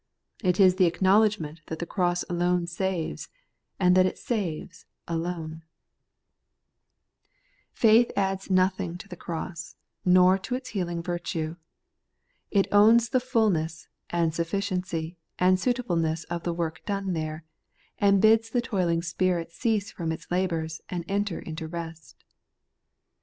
It 0.43 0.59
is 0.59 0.77
the 0.77 0.87
acknowledgment 0.87 1.61
that 1.67 1.77
the 1.77 1.85
cross 1.85 2.23
alone 2.27 2.65
saves, 2.65 3.29
and 3.79 3.93
that 3.95 4.07
it 4.07 4.17
saves 4.17 4.85
alone. 5.07 5.61
116 7.79 7.87
The 7.87 8.09
Everlasting 8.09 8.15
Righteousness. 8.15 8.17
Faith 8.17 8.17
adds 8.57 8.79
nothing 8.79 8.97
to 8.97 9.07
the 9.07 9.15
cross, 9.15 9.75
nor 10.03 10.39
to 10.39 10.55
its 10.55 10.69
heal 10.69 10.89
ing 10.89 11.03
virtue. 11.03 11.55
It 12.49 12.67
owns 12.71 13.09
the 13.09 13.19
fulness, 13.19 13.89
and 14.09 14.33
sufficiency, 14.33 15.17
and 15.37 15.59
suitableness 15.59 16.23
of 16.23 16.41
the 16.41 16.53
work 16.55 16.83
done 16.87 17.13
there, 17.13 17.43
and 17.99 18.19
bids 18.19 18.49
the 18.49 18.61
toiling 18.61 19.03
spirit 19.03 19.51
cease 19.51 19.91
from 19.91 20.11
its 20.11 20.31
labours 20.31 20.81
and 20.89 21.05
enter 21.07 21.37
into 21.37 21.67
rest. 21.67 22.23